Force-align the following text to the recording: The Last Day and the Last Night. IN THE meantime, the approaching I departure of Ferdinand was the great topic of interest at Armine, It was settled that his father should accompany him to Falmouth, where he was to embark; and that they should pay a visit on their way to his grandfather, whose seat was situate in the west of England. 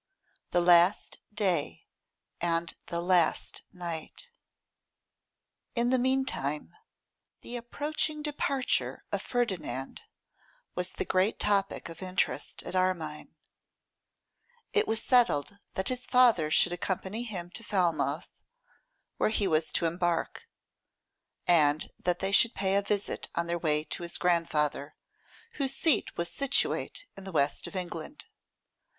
The 0.49 0.61
Last 0.61 1.19
Day 1.31 1.85
and 2.39 2.75
the 2.87 2.99
Last 3.01 3.61
Night. 3.71 4.31
IN 5.75 5.91
THE 5.91 5.99
meantime, 5.99 6.73
the 7.41 7.55
approaching 7.55 8.21
I 8.21 8.21
departure 8.23 9.03
of 9.11 9.21
Ferdinand 9.21 10.01
was 10.73 10.93
the 10.93 11.05
great 11.05 11.37
topic 11.37 11.87
of 11.87 12.01
interest 12.01 12.63
at 12.63 12.75
Armine, 12.75 13.35
It 14.73 14.87
was 14.87 15.03
settled 15.03 15.59
that 15.75 15.89
his 15.89 16.07
father 16.07 16.49
should 16.49 16.71
accompany 16.73 17.21
him 17.21 17.51
to 17.51 17.63
Falmouth, 17.63 18.27
where 19.17 19.29
he 19.29 19.47
was 19.47 19.71
to 19.73 19.85
embark; 19.85 20.45
and 21.45 21.91
that 21.99 22.17
they 22.17 22.31
should 22.31 22.55
pay 22.55 22.75
a 22.75 22.81
visit 22.81 23.29
on 23.35 23.45
their 23.45 23.59
way 23.59 23.83
to 23.83 24.01
his 24.01 24.17
grandfather, 24.17 24.95
whose 25.61 25.75
seat 25.75 26.17
was 26.17 26.31
situate 26.33 27.05
in 27.15 27.23
the 27.23 27.31
west 27.31 27.67
of 27.67 27.75
England. 27.75 28.25